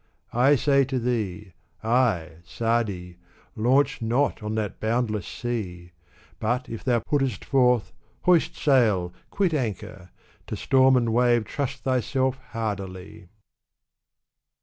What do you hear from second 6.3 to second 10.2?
But, if thou puttest forth, hoist sail, quit anchor I